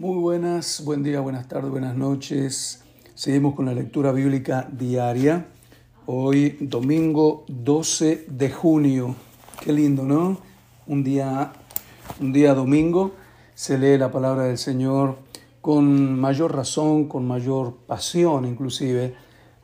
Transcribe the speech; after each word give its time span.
Muy 0.00 0.18
buenas, 0.18 0.82
buen 0.82 1.02
día, 1.02 1.20
buenas 1.20 1.46
tardes, 1.46 1.70
buenas 1.70 1.94
noches. 1.94 2.80
Seguimos 3.14 3.54
con 3.54 3.66
la 3.66 3.74
lectura 3.74 4.12
bíblica 4.12 4.66
diaria. 4.72 5.48
Hoy 6.06 6.56
domingo 6.58 7.44
12 7.48 8.24
de 8.30 8.50
junio. 8.50 9.14
Qué 9.62 9.74
lindo, 9.74 10.04
¿no? 10.04 10.38
Un 10.86 11.04
día, 11.04 11.52
un 12.18 12.32
día 12.32 12.54
domingo 12.54 13.12
se 13.54 13.76
lee 13.76 13.98
la 13.98 14.10
palabra 14.10 14.44
del 14.44 14.56
Señor 14.56 15.18
con 15.60 16.18
mayor 16.18 16.56
razón, 16.56 17.06
con 17.06 17.28
mayor 17.28 17.76
pasión 17.86 18.46
inclusive. 18.46 19.14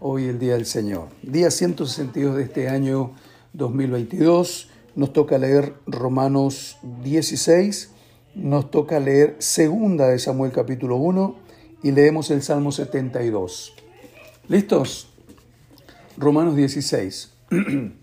Hoy 0.00 0.25
el 0.25 0.39
día 0.39 0.53
del 0.53 0.66
Señor. 0.66 1.08
Día 1.22 1.50
162 1.50 2.36
de 2.36 2.43
este 2.43 2.68
año 2.68 3.12
2022. 3.54 4.68
Nos 4.96 5.14
toca 5.14 5.39
leer 5.39 5.72
Romanos 5.86 6.76
16 7.03 7.96
nos 8.36 8.71
toca 8.71 9.00
leer 9.00 9.36
segunda 9.39 10.08
de 10.08 10.18
Samuel 10.18 10.53
capítulo 10.53 10.96
1 10.96 11.36
y 11.82 11.93
leemos 11.93 12.31
el 12.31 12.43
Salmo 12.43 12.71
72. 12.71 13.72
¿Listos? 14.49 15.08
Romanos 16.18 16.54
16. 16.54 17.32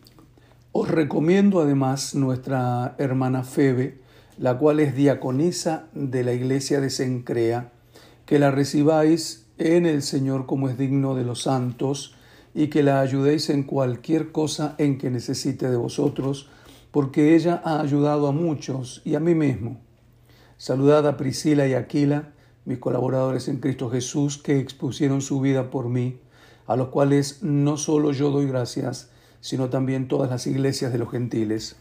Os 0.72 0.90
recomiendo 0.90 1.62
además 1.62 2.16
nuestra 2.16 2.96
hermana 2.98 3.44
Febe, 3.44 4.00
la 4.40 4.58
cual 4.58 4.80
es 4.80 4.96
diaconisa 4.96 5.86
de 5.94 6.24
la 6.24 6.34
iglesia 6.34 6.82
de 6.82 6.90
Sencrea, 6.90 7.70
que 8.26 8.40
la 8.40 8.50
recibáis 8.50 9.46
en 9.60 9.86
el 9.86 10.02
Señor 10.02 10.48
como 10.48 10.68
es 10.68 10.80
digno 10.80 11.14
de 11.14 11.26
los 11.26 11.44
santos, 11.44 12.16
y 12.56 12.68
que 12.68 12.82
la 12.82 13.02
ayudéis 13.02 13.52
en 13.52 13.64
cualquier 13.64 14.32
cosa 14.32 14.74
en 14.80 14.98
que 14.98 15.12
necesite 15.12 15.70
de 15.70 15.78
vosotros, 15.78 16.50
porque 16.90 17.36
ella 17.36 17.62
ha 17.64 17.82
ayudado 17.82 18.28
a 18.28 18.32
muchos 18.32 19.04
y 19.06 19.14
a 19.14 19.20
mí 19.20 19.36
mismo 19.36 19.80
Saludad 20.64 21.06
a 21.08 21.18
Priscila 21.18 21.68
y 21.68 21.74
Aquila, 21.74 22.30
mis 22.64 22.78
colaboradores 22.78 23.50
en 23.50 23.58
Cristo 23.58 23.90
Jesús, 23.90 24.38
que 24.38 24.60
expusieron 24.60 25.20
su 25.20 25.42
vida 25.42 25.70
por 25.70 25.90
mí, 25.90 26.22
a 26.68 26.78
los 26.78 26.88
cuales 26.88 27.44
no 27.44 27.76
solo 27.76 28.14
yo 28.14 28.32
doy 28.32 28.48
gracias, 28.48 29.10
sino 29.42 29.70
también 29.70 30.08
todas 30.08 30.30
las 30.30 30.48
iglesias 30.48 30.94
de 30.94 31.00
los 31.00 31.12
gentiles. 31.12 31.76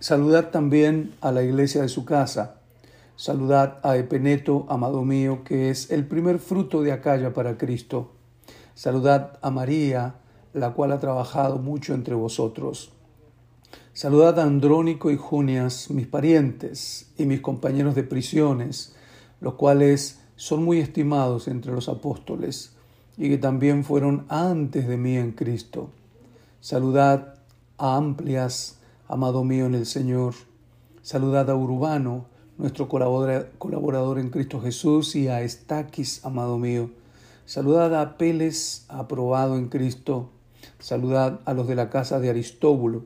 Saludad 0.00 0.50
también 0.50 1.14
a 1.22 1.32
la 1.32 1.42
iglesia 1.42 1.80
de 1.80 1.88
su 1.88 2.04
casa. 2.04 2.56
Saludad 3.16 3.78
a 3.82 3.96
Epeneto, 3.96 4.66
amado 4.68 5.02
mío, 5.02 5.42
que 5.42 5.70
es 5.70 5.90
el 5.90 6.06
primer 6.06 6.40
fruto 6.40 6.82
de 6.82 6.92
Acaya 6.92 7.32
para 7.32 7.56
Cristo. 7.56 8.12
Saludad 8.74 9.38
a 9.40 9.50
María, 9.50 10.16
la 10.52 10.74
cual 10.74 10.92
ha 10.92 11.00
trabajado 11.00 11.56
mucho 11.56 11.94
entre 11.94 12.14
vosotros. 12.14 12.92
Saludad 13.92 14.38
a 14.38 14.44
Andrónico 14.44 15.10
y 15.10 15.16
Junias, 15.16 15.90
mis 15.90 16.06
parientes 16.06 17.10
y 17.18 17.26
mis 17.26 17.40
compañeros 17.40 17.94
de 17.94 18.02
prisiones, 18.02 18.94
los 19.40 19.54
cuales 19.54 20.20
son 20.36 20.64
muy 20.64 20.78
estimados 20.78 21.48
entre 21.48 21.72
los 21.72 21.88
apóstoles 21.88 22.72
y 23.18 23.28
que 23.28 23.36
también 23.36 23.84
fueron 23.84 24.24
antes 24.28 24.88
de 24.88 24.96
mí 24.96 25.16
en 25.16 25.32
Cristo. 25.32 25.90
Saludad 26.60 27.34
a 27.76 27.96
Amplias, 27.96 28.78
amado 29.06 29.44
mío 29.44 29.66
en 29.66 29.74
el 29.74 29.84
Señor. 29.84 30.34
Saludad 31.02 31.50
a 31.50 31.54
Urbano, 31.56 32.24
nuestro 32.56 32.88
colaborador 32.88 34.18
en 34.18 34.30
Cristo 34.30 34.62
Jesús, 34.62 35.14
y 35.14 35.28
a 35.28 35.42
Estaquis, 35.42 36.24
amado 36.24 36.58
mío. 36.58 36.90
Saludad 37.44 37.94
a 37.94 38.02
Apeles, 38.02 38.86
aprobado 38.88 39.58
en 39.58 39.68
Cristo. 39.68 40.30
Saludad 40.78 41.40
a 41.44 41.52
los 41.52 41.68
de 41.68 41.74
la 41.74 41.90
casa 41.90 42.20
de 42.20 42.30
Aristóbulo 42.30 43.02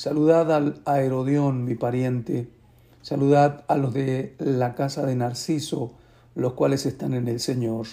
Saludad 0.00 0.50
al 0.50 0.80
Herodión, 0.86 1.66
mi 1.66 1.74
pariente. 1.74 2.48
Saludad 3.02 3.66
a 3.68 3.76
los 3.76 3.92
de 3.92 4.34
la 4.38 4.74
casa 4.74 5.04
de 5.04 5.14
Narciso, 5.14 5.92
los 6.34 6.54
cuales 6.54 6.86
están 6.86 7.12
en 7.12 7.28
el 7.28 7.38
Señor. 7.38 7.86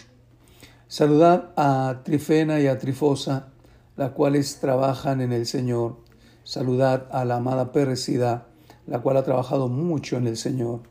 Saludad 0.88 1.52
a 1.58 2.04
Trifena 2.06 2.62
y 2.62 2.68
a 2.68 2.80
Trifosa, 2.80 3.50
las 3.98 4.12
cuales 4.12 4.62
trabajan 4.62 5.20
en 5.20 5.34
el 5.34 5.46
Señor. 5.46 5.98
Saludad 6.46 7.10
a 7.12 7.26
la 7.26 7.36
amada 7.36 7.74
Pérsida, 7.74 8.48
la 8.86 9.00
cual 9.00 9.18
ha 9.18 9.26
trabajado 9.26 9.68
mucho 9.68 10.16
en 10.16 10.28
el 10.28 10.38
Señor. 10.38 10.84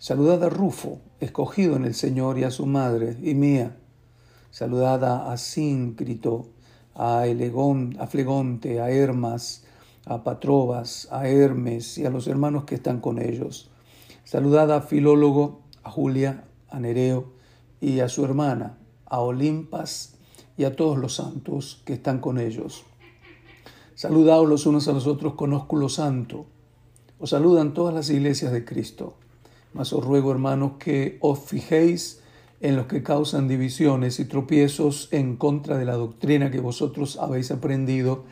Saludad 0.00 0.42
a 0.42 0.48
Rufo, 0.48 0.98
escogido 1.20 1.76
en 1.76 1.84
el 1.84 1.94
Señor, 1.94 2.36
y 2.36 2.42
a 2.42 2.50
su 2.50 2.66
madre 2.66 3.16
y 3.22 3.34
mía. 3.34 3.76
Saludad 4.50 5.04
a 5.04 5.30
Asíncrito, 5.30 6.48
a 6.96 7.28
Elegón, 7.28 7.96
a 8.00 8.08
Flegonte, 8.08 8.80
a 8.80 8.90
Hermas, 8.90 9.62
a 10.08 10.24
Patrobas, 10.24 11.06
a 11.10 11.28
Hermes 11.28 11.98
y 11.98 12.06
a 12.06 12.10
los 12.10 12.26
hermanos 12.26 12.64
que 12.64 12.74
están 12.74 13.00
con 13.00 13.20
ellos. 13.20 13.70
Saludad 14.24 14.72
a 14.72 14.80
Filólogo, 14.80 15.60
a 15.82 15.90
Julia, 15.90 16.44
a 16.68 16.80
Nereo 16.80 17.32
y 17.80 18.00
a 18.00 18.08
su 18.08 18.24
hermana, 18.24 18.78
a 19.06 19.20
Olimpas 19.20 20.16
y 20.56 20.64
a 20.64 20.74
todos 20.74 20.98
los 20.98 21.14
santos 21.14 21.82
que 21.84 21.92
están 21.92 22.20
con 22.20 22.38
ellos. 22.38 22.84
Saludaos 23.94 24.48
los 24.48 24.64
unos 24.64 24.88
a 24.88 24.92
los 24.92 25.06
otros 25.06 25.34
con 25.34 25.52
ósculo 25.52 25.88
santo. 25.88 26.46
Os 27.18 27.30
saludan 27.30 27.74
todas 27.74 27.94
las 27.94 28.08
iglesias 28.10 28.52
de 28.52 28.64
Cristo. 28.64 29.14
Mas 29.74 29.92
os 29.92 30.04
ruego, 30.04 30.32
hermanos, 30.32 30.72
que 30.78 31.18
os 31.20 31.38
fijéis 31.40 32.22
en 32.60 32.76
los 32.76 32.86
que 32.86 33.02
causan 33.02 33.46
divisiones 33.46 34.20
y 34.20 34.24
tropiezos 34.24 35.08
en 35.12 35.36
contra 35.36 35.76
de 35.76 35.84
la 35.84 35.94
doctrina 35.94 36.50
que 36.50 36.60
vosotros 36.60 37.18
habéis 37.18 37.50
aprendido 37.50 38.24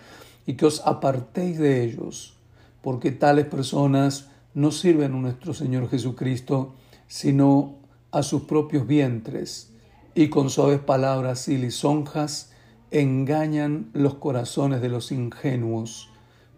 y 0.46 0.54
que 0.54 0.66
os 0.66 0.80
apartéis 0.86 1.58
de 1.58 1.82
ellos, 1.82 2.36
porque 2.80 3.10
tales 3.10 3.46
personas 3.46 4.28
no 4.54 4.70
sirven 4.70 5.12
a 5.12 5.18
nuestro 5.18 5.52
Señor 5.52 5.90
Jesucristo, 5.90 6.74
sino 7.08 7.74
a 8.12 8.22
sus 8.22 8.42
propios 8.42 8.86
vientres, 8.86 9.72
y 10.14 10.28
con 10.28 10.48
suaves 10.48 10.78
palabras 10.78 11.48
y 11.48 11.58
lisonjas 11.58 12.52
engañan 12.90 13.90
los 13.92 14.14
corazones 14.14 14.80
de 14.80 14.88
los 14.88 15.12
ingenuos, 15.12 16.08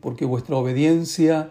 porque 0.01 0.27
vuestra 0.27 0.57
obediencia 0.57 1.51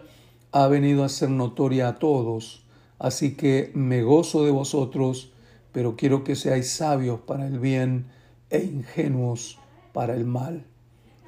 ha 0.52 0.68
venido 0.68 1.04
a 1.04 1.10
ser 1.10 1.32
notoria 1.32 1.90
a 1.90 2.00
todos, 2.00 2.64
así 3.00 3.36
que 3.36 3.72
me 3.74 4.04
gozo 4.04 4.46
de 4.46 4.52
vosotros, 4.52 5.34
pero 5.74 5.98
quiero 5.98 6.24
que 6.24 6.36
seáis 6.36 6.72
sabios 6.72 7.20
para 7.20 7.48
el 7.48 7.60
bien 7.60 8.06
e 8.50 8.64
ingenuos 8.64 9.60
para 9.92 10.16
el 10.16 10.26
mal 10.26 10.64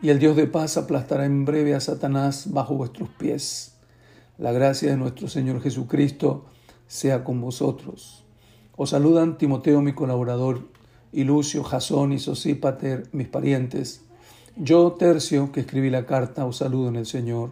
y 0.01 0.09
el 0.09 0.19
Dios 0.19 0.35
de 0.37 0.47
paz 0.47 0.77
aplastará 0.77 1.25
en 1.25 1.43
breve 1.43 1.75
a 1.75 1.81
Satanás 1.81 2.51
bajo 2.51 2.75
vuestros 2.75 3.09
pies. 3.09 3.73
La 4.37 4.53
gracia 4.53 4.89
de 4.91 4.97
nuestro 4.97 5.27
Señor 5.27 5.61
Jesucristo 5.61 6.45
sea 6.87 7.25
con 7.25 7.41
vosotros. 7.41 8.23
Os 8.77 8.91
saludan 8.91 9.37
Timoteo, 9.37 9.81
mi 9.81 9.93
colaborador, 9.93 10.67
y 11.11 11.25
Lucio, 11.25 11.63
Jasón 11.63 12.13
y 12.13 12.19
Sosípater, 12.19 13.09
mis 13.11 13.27
parientes. 13.27 14.03
Yo, 14.55 14.93
Tercio, 14.93 15.51
que 15.51 15.61
escribí 15.61 15.89
la 15.89 16.05
carta, 16.05 16.45
os 16.45 16.57
saludo 16.57 16.87
en 16.87 16.95
el 16.95 17.05
Señor. 17.05 17.51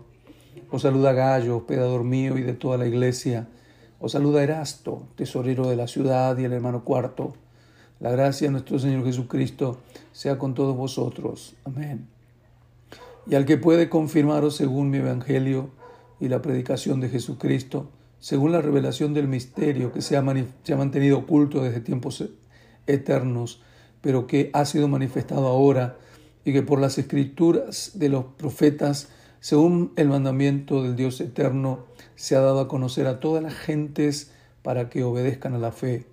Os 0.72 0.84
saluda 0.84 1.12
Gallo, 1.12 1.57
hospedador 1.57 2.03
mío 2.03 2.38
y 2.38 2.44
de 2.44 2.53
toda 2.53 2.78
la 2.78 2.88
iglesia. 2.88 3.47
Os 4.00 4.13
saluda 4.13 4.44
Erasto, 4.44 5.03
tesorero 5.16 5.68
de 5.68 5.75
la 5.75 5.88
ciudad, 5.88 6.38
y 6.38 6.46
el 6.46 6.53
hermano 6.53 6.86
Cuarto. 6.86 7.34
La 8.00 8.12
gracia 8.12 8.47
de 8.47 8.52
nuestro 8.52 8.80
Señor 8.80 9.03
Jesucristo 9.03 9.80
sea 10.13 10.38
con 10.38 10.53
todos 10.53 10.78
vosotros. 10.78 11.56
Amén 11.66 12.16
y 13.29 13.35
al 13.35 13.45
que 13.45 13.57
puede 13.57 13.89
confirmaros 13.89 14.55
según 14.55 14.89
mi 14.89 14.97
Evangelio 14.97 15.69
y 16.19 16.29
la 16.29 16.41
predicación 16.41 16.99
de 17.01 17.09
Jesucristo, 17.09 17.89
según 18.19 18.51
la 18.51 18.61
revelación 18.61 19.13
del 19.13 19.27
misterio 19.27 19.91
que 19.91 20.01
se 20.01 20.17
ha, 20.17 20.21
mantenido 20.21 21.19
oculto 21.19 21.61
desde 21.61 21.81
tiempos 21.81 22.23
eternos, 22.88 23.61
pero 24.01 24.27
que 24.27 24.49
ha 24.53 24.65
sido 24.65 24.88
manifestado 24.88 25.47
ahora 25.47 25.97
y 26.45 26.53
que 26.53 26.63
por 26.63 26.79
las 26.79 26.97
escrituras 26.97 27.91
de 27.95 28.09
los 28.09 28.25
profetas, 28.38 29.09
según 29.39 29.91
el 29.97 30.07
mandamiento 30.07 30.81
del 30.81 30.95
Dios 30.95 31.19
eterno, 31.19 31.85
se 32.15 32.35
ha 32.35 32.39
dado 32.39 32.61
a 32.61 32.67
conocer 32.67 33.05
a 33.07 33.19
todas 33.19 33.44
las 33.44 33.53
gentes 33.53 34.31
para 34.63 34.89
que 34.89 35.03
obedezcan 35.03 35.53
a 35.53 35.59
la 35.59 35.71
fe. 35.71 36.06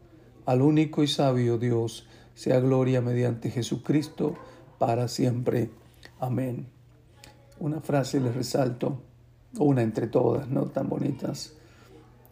Al 0.44 0.60
único 0.60 1.02
y 1.02 1.08
sabio 1.08 1.56
Dios, 1.58 2.06
sea 2.34 2.58
gloria 2.58 3.00
mediante 3.00 3.50
Jesucristo 3.50 4.34
para 4.78 5.08
siempre. 5.08 5.70
Amén 6.18 6.73
una 7.60 7.80
frase 7.80 8.20
les 8.20 8.34
resalto, 8.34 9.00
una 9.58 9.82
entre 9.82 10.06
todas, 10.06 10.48
no 10.48 10.66
tan 10.66 10.88
bonitas. 10.88 11.54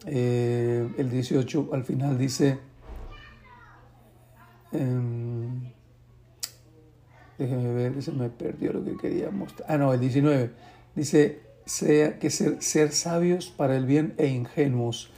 Eh, 0.05 0.93
el 0.97 1.09
18 1.09 1.69
al 1.71 1.83
final 1.83 2.17
dice, 2.17 2.59
eh, 4.73 5.01
déjeme 7.37 7.73
ver, 7.73 8.01
se 8.01 8.11
me 8.11 8.29
perdió 8.29 8.73
lo 8.73 8.83
que 8.83 8.97
quería 8.97 9.31
mostrar. 9.31 9.71
Ah, 9.71 9.77
no, 9.77 9.93
el 9.93 9.99
19 9.99 10.51
dice 10.95 11.41
sea, 11.65 12.19
que 12.19 12.29
ser, 12.29 12.61
ser 12.61 12.91
sabios 12.91 13.49
para 13.55 13.77
el 13.77 13.85
bien 13.85 14.13
e 14.17 14.27
ingenuos 14.27 15.09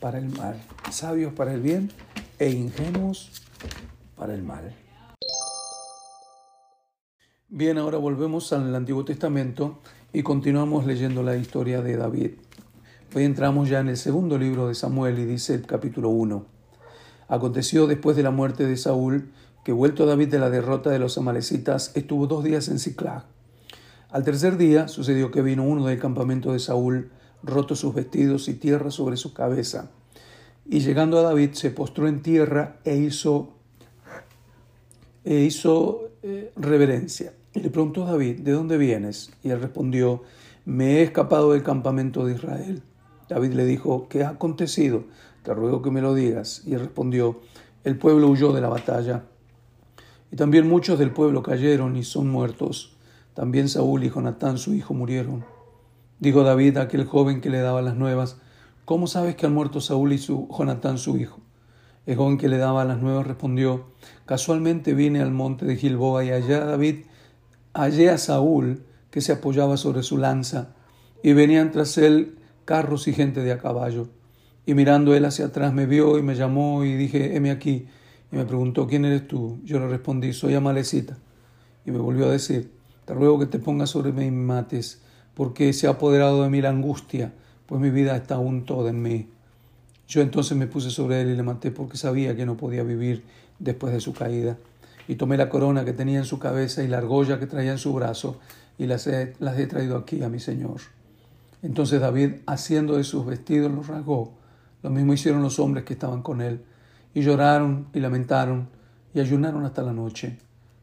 para 0.00 0.18
el 0.18 0.28
mal. 0.28 0.60
Sabios 0.90 1.32
para 1.32 1.54
el 1.54 1.62
bien 1.62 1.90
e 2.38 2.50
ingenuos 2.50 3.42
para 4.16 4.34
el 4.34 4.42
mal. 4.42 4.74
Bien, 7.56 7.78
ahora 7.78 7.98
volvemos 7.98 8.52
al 8.52 8.74
Antiguo 8.74 9.04
Testamento 9.04 9.78
y 10.12 10.24
continuamos 10.24 10.86
leyendo 10.86 11.22
la 11.22 11.36
historia 11.36 11.82
de 11.82 11.96
David. 11.96 12.32
Hoy 13.14 13.22
entramos 13.22 13.68
ya 13.68 13.78
en 13.78 13.90
el 13.90 13.96
segundo 13.96 14.38
libro 14.38 14.66
de 14.66 14.74
Samuel 14.74 15.20
y 15.20 15.24
dice 15.24 15.54
el 15.54 15.64
capítulo 15.64 16.08
1. 16.08 16.44
Aconteció 17.28 17.86
después 17.86 18.16
de 18.16 18.24
la 18.24 18.32
muerte 18.32 18.66
de 18.66 18.76
Saúl 18.76 19.30
que 19.64 19.70
vuelto 19.70 20.04
David 20.04 20.30
de 20.30 20.40
la 20.40 20.50
derrota 20.50 20.90
de 20.90 20.98
los 20.98 21.16
amalecitas 21.16 21.92
estuvo 21.94 22.26
dos 22.26 22.42
días 22.42 22.66
en 22.66 22.80
Ciclag. 22.80 23.24
Al 24.10 24.24
tercer 24.24 24.56
día 24.56 24.88
sucedió 24.88 25.30
que 25.30 25.40
vino 25.40 25.62
uno 25.62 25.86
del 25.86 26.00
campamento 26.00 26.52
de 26.52 26.58
Saúl, 26.58 27.12
roto 27.44 27.76
sus 27.76 27.94
vestidos 27.94 28.48
y 28.48 28.54
tierra 28.54 28.90
sobre 28.90 29.16
su 29.16 29.32
cabeza. 29.32 29.92
Y 30.66 30.80
llegando 30.80 31.20
a 31.20 31.22
David 31.22 31.52
se 31.52 31.70
postró 31.70 32.08
en 32.08 32.20
tierra 32.20 32.78
e 32.82 32.96
hizo, 32.96 33.52
e 35.22 35.36
hizo 35.42 36.10
eh, 36.24 36.50
reverencia. 36.56 37.32
Y 37.54 37.60
le 37.60 37.70
preguntó 37.70 38.04
David, 38.04 38.40
¿de 38.40 38.50
dónde 38.50 38.76
vienes? 38.76 39.32
Y 39.44 39.50
él 39.50 39.60
respondió, 39.60 40.22
me 40.64 40.98
he 40.98 41.02
escapado 41.02 41.52
del 41.52 41.62
campamento 41.62 42.26
de 42.26 42.34
Israel. 42.34 42.82
David 43.28 43.52
le 43.52 43.64
dijo, 43.64 44.08
¿qué 44.08 44.24
ha 44.24 44.30
acontecido? 44.30 45.04
Te 45.44 45.54
ruego 45.54 45.80
que 45.80 45.92
me 45.92 46.02
lo 46.02 46.14
digas. 46.14 46.62
Y 46.66 46.74
él 46.74 46.80
respondió, 46.80 47.40
el 47.84 47.96
pueblo 47.96 48.28
huyó 48.28 48.52
de 48.52 48.60
la 48.60 48.68
batalla. 48.68 49.24
Y 50.32 50.36
también 50.36 50.68
muchos 50.68 50.98
del 50.98 51.12
pueblo 51.12 51.44
cayeron 51.44 51.96
y 51.96 52.02
son 52.02 52.28
muertos. 52.28 52.96
También 53.34 53.68
Saúl 53.68 54.02
y 54.02 54.10
Jonatán, 54.10 54.58
su 54.58 54.74
hijo, 54.74 54.92
murieron. 54.92 55.44
Dijo 56.18 56.42
David 56.42 56.78
a 56.78 56.82
aquel 56.82 57.04
joven 57.04 57.40
que 57.40 57.50
le 57.50 57.60
daba 57.60 57.82
las 57.82 57.94
nuevas, 57.94 58.38
¿cómo 58.84 59.06
sabes 59.06 59.36
que 59.36 59.46
han 59.46 59.54
muerto 59.54 59.80
Saúl 59.80 60.12
y 60.12 60.18
su 60.18 60.48
Jonatán, 60.56 60.98
su 60.98 61.16
hijo? 61.18 61.38
El 62.06 62.16
joven 62.16 62.36
que 62.36 62.48
le 62.48 62.58
daba 62.58 62.84
las 62.84 63.00
nuevas 63.00 63.26
respondió, 63.26 63.86
casualmente 64.26 64.92
vine 64.92 65.20
al 65.20 65.30
monte 65.30 65.66
de 65.66 65.76
Gilboa 65.76 66.24
y 66.24 66.30
allá 66.30 66.64
David 66.64 67.04
hallé 67.74 68.10
a 68.10 68.18
Saúl 68.18 68.82
que 69.10 69.20
se 69.20 69.32
apoyaba 69.32 69.76
sobre 69.76 70.02
su 70.02 70.16
lanza 70.16 70.74
y 71.22 71.32
venían 71.32 71.70
tras 71.70 71.98
él 71.98 72.38
carros 72.64 73.08
y 73.08 73.12
gente 73.12 73.42
de 73.42 73.52
a 73.52 73.58
caballo. 73.58 74.08
Y 74.66 74.74
mirando 74.74 75.14
él 75.14 75.24
hacia 75.24 75.46
atrás 75.46 75.74
me 75.74 75.86
vio 75.86 76.18
y 76.18 76.22
me 76.22 76.34
llamó 76.34 76.84
y 76.84 76.94
dije, 76.94 77.36
heme 77.36 77.50
aquí. 77.50 77.86
Y 78.32 78.36
me 78.36 78.44
preguntó, 78.44 78.86
¿quién 78.86 79.04
eres 79.04 79.28
tú? 79.28 79.60
Yo 79.64 79.78
le 79.78 79.88
respondí, 79.88 80.32
soy 80.32 80.54
Amalecita. 80.54 81.18
Y 81.84 81.90
me 81.90 81.98
volvió 81.98 82.26
a 82.26 82.30
decir, 82.30 82.70
te 83.04 83.12
ruego 83.12 83.38
que 83.38 83.46
te 83.46 83.58
pongas 83.58 83.90
sobre 83.90 84.12
mí 84.12 84.24
y 84.24 84.30
me 84.30 84.44
mates, 84.44 85.02
porque 85.34 85.72
se 85.72 85.86
ha 85.86 85.90
apoderado 85.90 86.42
de 86.42 86.48
mí 86.48 86.62
la 86.62 86.70
angustia, 86.70 87.32
pues 87.66 87.80
mi 87.80 87.90
vida 87.90 88.16
está 88.16 88.36
aún 88.36 88.64
toda 88.64 88.90
en 88.90 89.02
mí. 89.02 89.28
Yo 90.08 90.22
entonces 90.22 90.56
me 90.56 90.66
puse 90.66 90.90
sobre 90.90 91.20
él 91.20 91.30
y 91.30 91.36
le 91.36 91.42
maté 91.42 91.70
porque 91.70 91.96
sabía 91.96 92.34
que 92.36 92.46
no 92.46 92.56
podía 92.56 92.82
vivir 92.82 93.22
después 93.58 93.92
de 93.92 94.00
su 94.00 94.12
caída. 94.12 94.56
Y 95.08 95.16
tomé 95.16 95.36
la 95.36 95.48
corona 95.48 95.84
que 95.84 95.92
tenía 95.92 96.18
en 96.18 96.24
su 96.24 96.38
cabeza 96.38 96.82
y 96.82 96.88
la 96.88 96.98
argolla 96.98 97.38
que 97.38 97.46
traía 97.46 97.72
en 97.72 97.78
su 97.78 97.92
brazo 97.92 98.40
y 98.78 98.86
las 98.86 99.06
he, 99.06 99.26
traído 99.68 99.96
aquí 99.96 100.22
a 100.22 100.28
mi 100.28 100.40
Señor. 100.40 100.80
Entonces 101.62 102.00
David, 102.00 102.36
haciendo 102.46 102.96
de 102.96 103.04
sus 103.04 103.24
vestidos, 103.24 103.72
los 103.72 103.86
rasgó. 103.86 104.32
Lo 104.82 104.90
mismo 104.90 105.12
hicieron 105.12 105.42
los 105.42 105.58
hombres 105.58 105.84
que 105.84 105.94
estaban 105.94 106.22
con 106.22 106.40
él. 106.40 106.64
Y 107.14 107.22
lloraron 107.22 107.86
y 107.94 108.00
lamentaron 108.00 108.68
y 109.14 109.20
ayunaron 109.20 109.64
hasta 109.64 109.82
la 109.82 109.92
noche. 109.92 110.38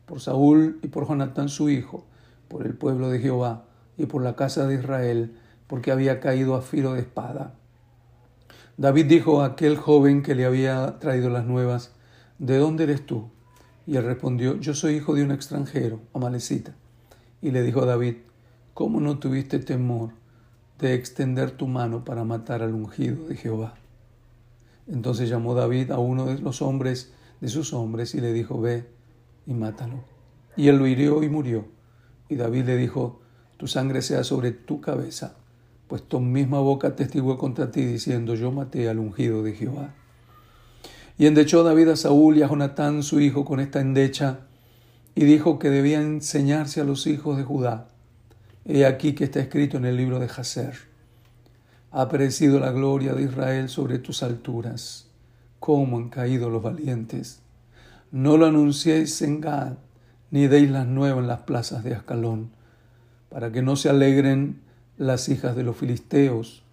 Por 0.06 0.21
Saúl 0.21 0.79
y 0.81 0.88
por 0.88 1.07
Jonatán 1.07 1.50
su 1.50 1.69
hijo, 1.69 2.06
por 2.47 2.65
el 2.65 2.73
pueblo 2.73 3.09
de 3.09 3.19
Jehová 3.19 3.65
y 3.97 4.06
por 4.06 4.23
la 4.23 4.35
casa 4.35 4.65
de 4.65 4.75
Israel, 4.75 5.35
porque 5.68 5.91
había 5.91 6.19
caído 6.19 6.56
a 6.56 6.62
filo 6.62 6.94
de 6.94 7.01
espada. 7.01 7.53
David 8.77 9.06
dijo 9.06 9.41
a 9.41 9.45
aquel 9.45 9.77
joven 9.77 10.23
que 10.23 10.35
le 10.35 10.45
había 10.45 11.00
traído 11.00 11.29
las 11.29 11.45
nuevas, 11.45 11.91
¿De 12.39 12.57
dónde 12.57 12.85
eres 12.85 13.06
tú? 13.06 13.29
Y 13.86 13.98
él 13.98 14.04
respondió, 14.04 14.60
Yo 14.60 14.74
soy 14.74 14.95
hijo 14.95 15.16
de 15.16 15.24
un 15.24 15.31
extranjero, 15.31 16.01
Amalecita. 16.13 16.75
Y 17.42 17.51
le 17.51 17.63
dijo 17.63 17.81
a 17.81 17.86
David, 17.86 18.18
¿cómo 18.74 19.00
no 19.00 19.18
tuviste 19.18 19.60
temor 19.60 20.12
de 20.80 20.94
extender 20.94 21.51
tu 21.51 21.68
mano 21.68 22.06
para 22.06 22.24
matar 22.24 22.62
al 22.62 22.74
ungido 22.74 23.28
de 23.28 23.36
Jehová? 23.36 23.75
Entonces 24.88 25.30
llamó 25.30 25.56
David 25.56 25.92
a 25.92 26.00
uno 26.00 26.25
de 26.25 26.39
los 26.39 26.62
hombres 26.62 27.13
de 27.39 27.48
sus 27.48 27.74
hombres 27.74 28.13
y 28.13 28.22
le 28.22 28.33
dijo, 28.33 28.62
Ve 28.62 28.86
y 29.45 29.54
mátalo. 29.54 30.04
Y 30.56 30.68
él 30.68 30.78
lo 30.78 30.88
hirió 30.88 31.24
y 31.24 31.30
murió. 31.30 31.66
Y 32.30 32.36
David 32.36 32.66
le 32.66 32.78
dijo, 32.78 33.22
Tu 33.57 33.68
sangre 33.68 34.01
sea 34.01 34.24
sobre 34.24 34.51
tu 34.51 34.81
cabeza, 34.81 35.36
pues 35.88 36.04
tu 36.04 36.19
misma 36.19 36.60
boca 36.60 36.95
testiguó 36.95 37.38
contra 37.38 37.72
ti, 37.72 37.83
diciendo, 37.83 38.36
Yo 38.36 38.51
maté 38.51 38.88
al 38.88 39.00
ungido 39.00 39.44
de 39.44 39.54
Jehová. 39.54 39.95
Y 41.21 41.27
endechó 41.27 41.62
David 41.62 41.89
a 41.89 41.95
Saúl 41.95 42.39
y 42.39 42.41
a 42.41 42.47
Jonatán 42.47 43.03
su 43.03 43.19
hijo 43.19 43.45
con 43.45 43.59
esta 43.59 43.79
endecha, 43.79 44.39
y 45.13 45.23
dijo 45.23 45.59
que 45.59 45.69
debía 45.69 46.01
enseñarse 46.01 46.81
a 46.81 46.83
los 46.83 47.06
hijos 47.06 47.38
de 47.38 47.44
Judá. 47.44 47.89
He 48.65 48.88
aquí 48.88 49.13
que 49.13 49.25
está 49.25 49.39
escrito 49.39 49.77
en 49.77 49.85
el 49.85 49.97
libro 49.97 50.18
de 50.18 50.27
Jaser. 50.27 50.73
Ha 51.91 52.09
perecido 52.09 52.59
la 52.59 52.71
gloria 52.71 53.13
de 53.13 53.21
Israel 53.21 53.69
sobre 53.69 54.00
tus 54.00 54.23
alturas. 54.23 55.09
¿Cómo 55.59 55.97
han 55.97 56.09
caído 56.09 56.50
los 56.50 56.63
valientes? 56.63 57.41
No 58.12 58.38
lo 58.38 58.47
anunciéis 58.47 59.21
en 59.21 59.41
Gad, 59.41 59.73
ni 60.31 60.47
deis 60.47 60.71
las 60.71 60.88
nuevas 60.88 61.21
en 61.21 61.27
las 61.27 61.41
plazas 61.41 61.83
de 61.83 61.94
Ascalón, 61.94 62.50
para 63.29 63.51
que 63.51 63.62
no 63.62 63.75
se 63.75 63.89
alegren 63.89 64.59
las 64.97 65.29
hijas 65.29 65.56
de 65.56 65.62
los 65.62 65.77
filisteos, 65.77 66.63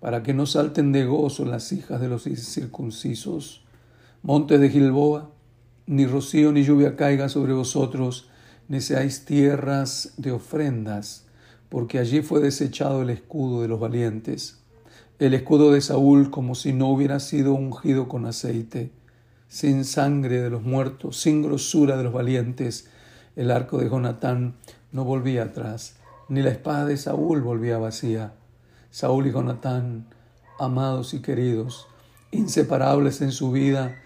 para 0.00 0.22
que 0.22 0.32
no 0.32 0.46
salten 0.46 0.92
de 0.92 1.04
gozo 1.04 1.44
las 1.44 1.72
hijas 1.72 2.00
de 2.00 2.08
los 2.08 2.22
circuncisos 2.22 3.62
monte 4.22 4.58
de 4.58 4.70
Gilboa, 4.70 5.30
ni 5.86 6.06
rocío 6.06 6.52
ni 6.52 6.62
lluvia 6.62 6.94
caiga 6.94 7.28
sobre 7.28 7.52
vosotros, 7.52 8.28
ni 8.68 8.80
seáis 8.80 9.24
tierras 9.24 10.14
de 10.16 10.30
ofrendas, 10.30 11.26
porque 11.68 11.98
allí 11.98 12.22
fue 12.22 12.40
desechado 12.40 13.02
el 13.02 13.10
escudo 13.10 13.62
de 13.62 13.68
los 13.68 13.80
valientes, 13.80 14.60
el 15.18 15.34
escudo 15.34 15.72
de 15.72 15.80
Saúl 15.80 16.30
como 16.30 16.54
si 16.54 16.72
no 16.72 16.88
hubiera 16.88 17.18
sido 17.18 17.52
ungido 17.54 18.08
con 18.08 18.26
aceite, 18.26 18.92
sin 19.48 19.84
sangre 19.84 20.40
de 20.40 20.50
los 20.50 20.62
muertos, 20.62 21.20
sin 21.20 21.42
grosura 21.42 21.96
de 21.96 22.04
los 22.04 22.12
valientes, 22.12 22.88
el 23.34 23.50
arco 23.50 23.78
de 23.78 23.88
Jonatán 23.88 24.54
no 24.92 25.04
volvía 25.04 25.42
atrás, 25.44 25.96
ni 26.28 26.42
la 26.42 26.50
espada 26.50 26.86
de 26.86 26.96
Saúl 26.96 27.42
volvía 27.42 27.78
vacía. 27.78 28.34
Saúl 28.90 29.26
y 29.26 29.32
Jonatán, 29.32 30.06
amados 30.60 31.12
y 31.12 31.22
queridos, 31.22 31.88
inseparables 32.30 33.20
en 33.20 33.32
su 33.32 33.50
vida, 33.50 33.96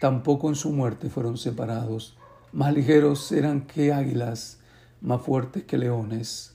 tampoco 0.00 0.48
en 0.48 0.54
su 0.54 0.70
muerte 0.70 1.10
fueron 1.10 1.36
separados. 1.36 2.16
Más 2.52 2.72
ligeros 2.72 3.32
eran 3.32 3.62
que 3.62 3.92
águilas, 3.92 4.58
más 5.00 5.22
fuertes 5.22 5.64
que 5.64 5.78
leones. 5.78 6.54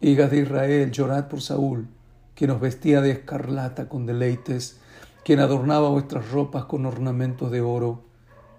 Hijas 0.00 0.30
de 0.30 0.40
Israel, 0.40 0.90
llorad 0.90 1.28
por 1.28 1.40
Saúl, 1.40 1.88
que 2.34 2.46
nos 2.46 2.60
vestía 2.60 3.00
de 3.00 3.10
escarlata 3.10 3.88
con 3.88 4.06
deleites, 4.06 4.78
quien 5.24 5.40
adornaba 5.40 5.88
vuestras 5.88 6.30
ropas 6.30 6.64
con 6.66 6.86
ornamentos 6.86 7.50
de 7.50 7.60
oro. 7.60 8.02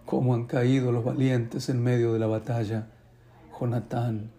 Cómo 0.05 0.33
han 0.33 0.45
caído 0.45 0.91
los 0.91 1.03
valientes 1.03 1.69
en 1.69 1.83
medio 1.83 2.13
de 2.13 2.19
la 2.19 2.27
batalla. 2.27 2.87
Jonatán, 3.59 4.31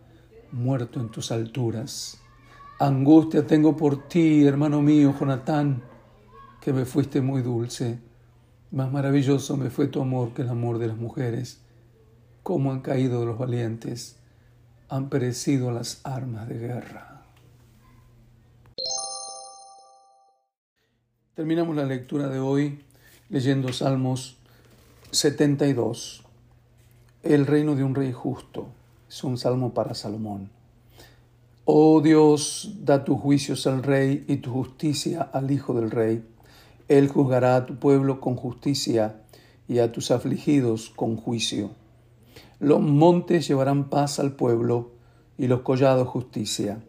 muerto 0.52 1.00
en 1.00 1.10
tus 1.10 1.30
alturas. 1.30 2.18
Angustia 2.78 3.46
tengo 3.46 3.76
por 3.76 4.08
ti, 4.08 4.46
hermano 4.46 4.80
mío, 4.80 5.14
Jonatán, 5.18 5.82
que 6.60 6.72
me 6.72 6.84
fuiste 6.84 7.20
muy 7.20 7.42
dulce 7.42 7.98
más 8.70 8.92
maravilloso 8.92 9.56
me 9.56 9.70
fue 9.70 9.86
tu 9.86 10.00
amor 10.00 10.34
que 10.34 10.42
el 10.42 10.48
amor 10.48 10.78
de 10.78 10.88
las 10.88 10.96
mujeres. 10.96 11.60
Cómo 12.42 12.72
han 12.72 12.80
caído 12.80 13.24
los 13.24 13.38
valientes, 13.38 14.16
han 14.88 15.08
perecido 15.08 15.70
las 15.70 16.00
armas 16.04 16.48
de 16.48 16.58
guerra. 16.58 17.22
Terminamos 21.34 21.76
la 21.76 21.84
lectura 21.84 22.28
de 22.28 22.40
hoy 22.40 22.80
leyendo 23.28 23.72
Salmos 23.72 24.36
72. 25.12 26.24
El 27.22 27.46
reino 27.46 27.74
de 27.74 27.84
un 27.84 27.94
rey 27.94 28.12
justo. 28.12 28.68
Es 29.08 29.24
un 29.24 29.38
salmo 29.38 29.72
para 29.72 29.94
Salomón. 29.94 30.50
Oh 31.64 32.00
Dios, 32.00 32.74
da 32.80 33.04
tus 33.04 33.20
juicios 33.20 33.66
al 33.66 33.82
rey 33.82 34.24
y 34.26 34.36
tu 34.36 34.52
justicia 34.52 35.22
al 35.32 35.50
hijo 35.50 35.74
del 35.74 35.90
rey 35.90 36.24
él 36.88 37.08
juzgará 37.08 37.56
a 37.56 37.66
tu 37.66 37.76
pueblo 37.76 38.20
con 38.20 38.34
justicia 38.34 39.20
y 39.68 39.78
a 39.78 39.92
tus 39.92 40.10
afligidos 40.10 40.90
con 40.90 41.16
juicio. 41.16 41.70
Los 42.58 42.80
montes 42.80 43.46
llevarán 43.46 43.90
paz 43.90 44.18
al 44.18 44.32
pueblo 44.32 44.92
y 45.36 45.46
los 45.46 45.60
collados 45.60 46.08
justicia. 46.08 46.80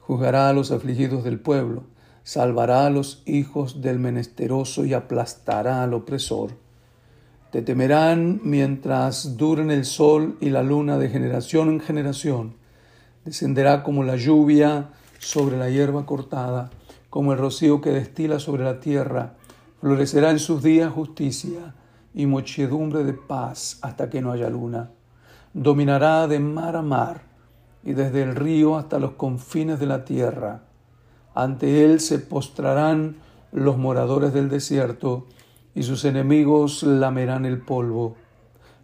Juzgará 0.00 0.48
a 0.48 0.52
los 0.52 0.72
afligidos 0.72 1.22
del 1.22 1.38
pueblo, 1.38 1.84
salvará 2.24 2.86
a 2.86 2.90
los 2.90 3.22
hijos 3.24 3.80
del 3.80 4.00
menesteroso 4.00 4.84
y 4.84 4.92
aplastará 4.92 5.84
al 5.84 5.94
opresor. 5.94 6.50
Te 7.52 7.62
temerán 7.62 8.40
mientras 8.42 9.36
duren 9.36 9.70
el 9.70 9.84
sol 9.84 10.36
y 10.40 10.50
la 10.50 10.62
luna 10.62 10.98
de 10.98 11.08
generación 11.08 11.68
en 11.68 11.80
generación. 11.80 12.54
Descenderá 13.24 13.82
como 13.82 14.02
la 14.02 14.16
lluvia 14.16 14.90
sobre 15.18 15.56
la 15.56 15.70
hierba 15.70 16.06
cortada 16.06 16.70
como 17.10 17.32
el 17.32 17.38
rocío 17.38 17.80
que 17.80 17.90
destila 17.90 18.38
sobre 18.38 18.64
la 18.64 18.80
tierra, 18.80 19.34
florecerá 19.80 20.30
en 20.30 20.38
sus 20.38 20.62
días 20.62 20.92
justicia 20.92 21.74
y 22.14 22.26
muchedumbre 22.26 23.04
de 23.04 23.12
paz 23.12 23.78
hasta 23.82 24.08
que 24.08 24.22
no 24.22 24.32
haya 24.32 24.48
luna. 24.48 24.90
Dominará 25.52 26.28
de 26.28 26.38
mar 26.38 26.76
a 26.76 26.82
mar 26.82 27.22
y 27.82 27.92
desde 27.92 28.22
el 28.22 28.36
río 28.36 28.76
hasta 28.76 28.98
los 28.98 29.12
confines 29.12 29.80
de 29.80 29.86
la 29.86 30.04
tierra. 30.04 30.62
Ante 31.34 31.84
él 31.84 32.00
se 32.00 32.18
postrarán 32.18 33.16
los 33.52 33.78
moradores 33.78 34.32
del 34.32 34.48
desierto 34.48 35.26
y 35.74 35.82
sus 35.82 36.04
enemigos 36.04 36.82
lamerán 36.82 37.46
el 37.46 37.60
polvo. 37.60 38.16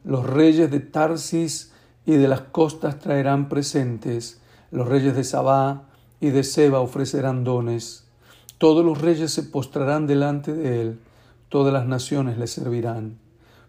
Los 0.05 0.25
reyes 0.27 0.71
de 0.71 0.81
Tarsis 0.81 1.73
y 2.05 2.13
de 2.13 2.29
las 2.29 2.41
costas 2.41 2.99
traerán 2.99 3.49
presentes, 3.49 4.41
los 4.71 4.89
reyes 4.89 5.15
de 5.15 5.25
Sabá 5.25 5.89
y 6.21 6.31
de 6.31 6.45
Seba 6.45 6.81
ofrecerán 6.81 7.45
dones. 7.45 8.06
Todos 8.59 8.83
los 8.83 9.03
reyes 9.03 9.33
se 9.33 9.43
postrarán 9.43 10.07
delante 10.07 10.55
de 10.55 10.81
él, 10.81 10.99
todas 11.51 11.75
las 11.75 11.87
naciones 11.87 12.39
le 12.39 12.47
servirán, 12.47 13.19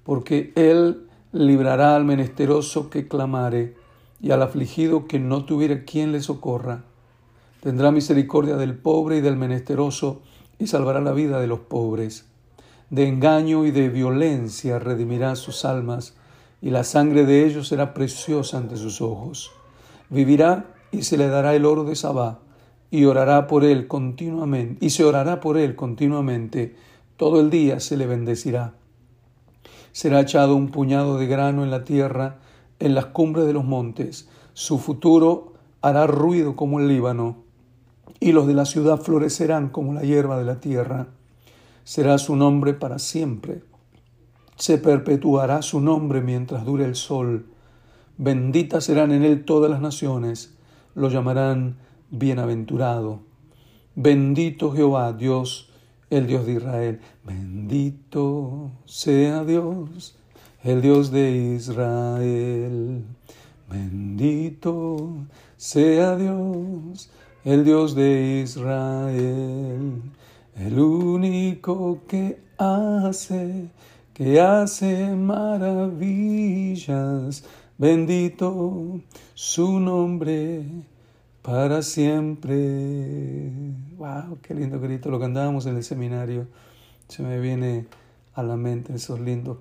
porque 0.06 0.54
él 0.56 1.08
librará 1.34 1.98
al 1.98 2.06
menesteroso 2.06 2.90
que 2.90 3.06
clamare 3.10 3.76
y 4.22 4.32
al 4.32 4.42
afligido 4.42 5.06
que 5.06 5.20
no 5.20 5.44
tuviera 5.44 5.84
quien 5.84 6.14
le 6.14 6.22
socorra. 6.22 6.86
Tendrá 7.60 7.92
misericordia 7.92 8.56
del 8.56 8.78
pobre 8.78 9.18
y 9.18 9.22
del 9.22 9.36
menesteroso 9.36 10.22
y 10.58 10.68
salvará 10.68 11.02
la 11.02 11.12
vida 11.12 11.42
de 11.42 11.48
los 11.48 11.60
pobres. 11.60 12.26
De 12.90 13.10
engaño 13.10 13.66
y 13.66 13.72
de 13.72 13.90
violencia 13.90 14.80
redimirá 14.80 15.36
sus 15.36 15.66
almas 15.66 16.16
y 16.62 16.70
la 16.70 16.86
sangre 16.86 17.26
de 17.26 17.46
ellos 17.46 17.68
será 17.68 17.94
preciosa 17.94 18.58
ante 18.58 18.78
sus 18.78 19.02
ojos. 19.02 19.52
Vivirá 20.10 20.68
y 20.94 21.04
se 21.04 21.18
le 21.18 21.28
dará 21.28 21.56
el 21.56 21.66
oro 21.66 21.84
de 21.84 21.98
Sabá 21.98 22.40
y 22.90 23.06
orará 23.06 23.48
por 23.48 23.64
él 23.64 23.88
continuamente 23.88 24.86
y 24.86 24.90
se 24.92 25.04
orará 25.04 25.40
por 25.40 25.58
él 25.58 25.76
continuamente. 25.76 26.76
Todo 27.18 27.40
el 27.40 27.50
día 27.50 27.80
se 27.80 27.98
le 27.98 28.06
bendecirá. 28.06 28.74
Será 29.92 30.22
echado 30.22 30.56
un 30.56 30.70
puñado 30.70 31.18
de 31.18 31.26
grano 31.26 31.64
en 31.64 31.72
la 31.72 31.84
tierra, 31.84 32.38
en 32.80 32.94
las 32.94 33.08
cumbres 33.08 33.48
de 33.48 33.54
los 33.54 33.66
montes. 33.66 34.30
Su 34.54 34.78
futuro 34.78 35.54
hará 35.82 36.06
ruido 36.06 36.56
como 36.56 36.80
el 36.80 36.88
Líbano, 36.88 37.38
y 38.20 38.32
los 38.32 38.48
de 38.48 38.54
la 38.54 38.66
ciudad 38.66 39.00
florecerán 39.02 39.70
como 39.70 39.94
la 39.94 40.04
hierba 40.04 40.38
de 40.38 40.46
la 40.46 40.60
tierra. 40.60 41.08
Será 41.84 42.18
su 42.18 42.36
nombre 42.36 42.74
para 42.74 43.00
siempre. 43.00 43.64
Se 44.56 44.78
perpetuará 44.78 45.62
su 45.62 45.82
nombre 45.82 46.22
mientras 46.22 46.66
dure 46.66 46.86
el 46.86 46.96
sol. 46.96 47.48
Benditas 48.18 48.86
serán 48.86 49.12
en 49.12 49.24
él 49.24 49.46
todas 49.46 49.70
las 49.70 49.82
naciones. 49.82 50.56
Lo 50.96 51.10
llamarán 51.10 51.78
bienaventurado. 52.10 53.22
Bendito 53.96 54.72
Jehová, 54.72 55.14
Dios, 55.14 55.70
el 56.10 56.28
Dios 56.28 56.46
de 56.46 56.54
Israel. 56.54 57.00
Bendito 57.24 58.72
sea 58.86 59.44
Dios, 59.44 60.16
el 60.64 60.82
Dios 60.82 61.12
de 61.12 61.56
Israel. 61.56 63.04
Bendito 63.70 65.26
sea 65.58 66.16
Dios, 66.16 67.10
el 67.44 67.66
Dios 67.66 67.96
de 67.96 68.42
Israel, 68.44 70.02
el 70.56 70.80
único 70.80 72.02
que 72.08 72.40
hace, 72.58 73.70
que 74.14 74.40
hace 74.40 75.14
maravillas. 75.16 76.24
Bendito 77.78 79.02
su 79.34 79.80
nombre 79.80 80.64
para 81.48 81.82
siempre. 81.82 83.50
¡Wow! 83.96 84.40
Qué 84.42 84.54
lindo 84.54 84.82
grito. 84.82 85.10
Lo 85.10 85.18
que 85.18 85.24
andábamos 85.24 85.66
en 85.66 85.78
el 85.78 85.84
seminario. 85.86 86.46
Se 87.08 87.24
me 87.24 87.40
viene 87.40 87.86
a 88.34 88.44
la 88.44 88.58
mente 88.58 88.94
esos 88.94 89.22
lindos 89.22 89.58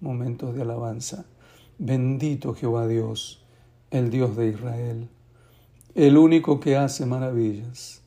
momentos 0.00 0.54
de 0.54 0.62
alabanza. 0.62 1.26
Bendito 1.76 2.54
Jehová 2.54 2.88
Dios, 2.88 3.44
el 3.90 4.08
Dios 4.08 4.38
de 4.38 4.48
Israel, 4.48 5.08
el 5.94 6.16
único 6.16 6.60
que 6.60 6.78
hace 6.78 7.04
maravillas. 7.04 8.00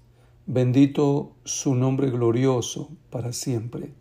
Bendito 0.47 1.33
su 1.43 1.75
nombre 1.75 2.09
glorioso 2.09 2.89
para 3.11 3.33
siempre. 3.33 3.91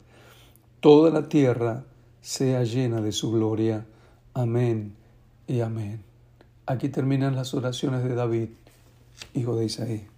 Toda 0.81 1.11
la 1.11 1.29
tierra 1.29 1.85
sea 2.23 2.65
llena 2.65 3.03
de 3.03 3.13
su 3.13 3.31
gloria. 3.31 3.85
Amén 4.33 4.95
y 5.47 5.61
amén. 5.61 6.01
Aquí 6.65 6.89
terminan 6.89 7.37
las 7.37 7.53
oraciones 7.53 8.03
de 8.03 8.15
David, 8.15 8.49
hijo 9.35 9.57
de 9.57 9.65
Isaí. 9.67 10.10